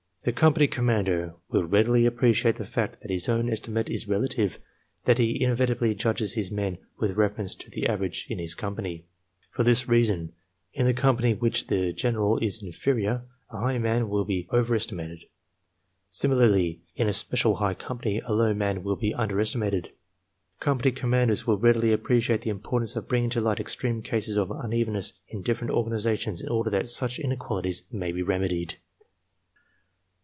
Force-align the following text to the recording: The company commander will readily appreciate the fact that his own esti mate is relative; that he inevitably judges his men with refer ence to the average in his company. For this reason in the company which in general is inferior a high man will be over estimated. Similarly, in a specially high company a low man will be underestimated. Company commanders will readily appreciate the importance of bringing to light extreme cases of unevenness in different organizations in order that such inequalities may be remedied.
The 0.23 0.31
company 0.31 0.67
commander 0.67 1.33
will 1.49 1.63
readily 1.63 2.05
appreciate 2.05 2.57
the 2.57 2.63
fact 2.63 3.01
that 3.01 3.09
his 3.09 3.27
own 3.27 3.49
esti 3.49 3.71
mate 3.71 3.89
is 3.89 4.07
relative; 4.07 4.59
that 5.05 5.17
he 5.17 5.43
inevitably 5.43 5.95
judges 5.95 6.33
his 6.33 6.51
men 6.51 6.77
with 6.99 7.17
refer 7.17 7.41
ence 7.41 7.55
to 7.55 7.71
the 7.71 7.87
average 7.87 8.27
in 8.29 8.37
his 8.37 8.53
company. 8.53 9.07
For 9.49 9.63
this 9.63 9.87
reason 9.89 10.33
in 10.73 10.85
the 10.85 10.93
company 10.93 11.33
which 11.33 11.63
in 11.71 11.95
general 11.95 12.37
is 12.37 12.61
inferior 12.61 13.23
a 13.49 13.57
high 13.61 13.79
man 13.79 14.09
will 14.09 14.23
be 14.23 14.47
over 14.51 14.75
estimated. 14.75 15.23
Similarly, 16.11 16.81
in 16.95 17.07
a 17.07 17.13
specially 17.13 17.55
high 17.57 17.73
company 17.73 18.19
a 18.23 18.31
low 18.31 18.53
man 18.53 18.83
will 18.83 18.97
be 18.97 19.15
underestimated. 19.15 19.89
Company 20.59 20.91
commanders 20.91 21.47
will 21.47 21.57
readily 21.57 21.91
appreciate 21.91 22.41
the 22.41 22.51
importance 22.51 22.95
of 22.95 23.07
bringing 23.07 23.31
to 23.31 23.41
light 23.41 23.59
extreme 23.59 24.03
cases 24.03 24.37
of 24.37 24.51
unevenness 24.51 25.13
in 25.29 25.41
different 25.41 25.71
organizations 25.73 26.41
in 26.43 26.49
order 26.49 26.69
that 26.69 26.89
such 26.89 27.17
inequalities 27.17 27.81
may 27.91 28.11
be 28.11 28.21
remedied. 28.21 28.75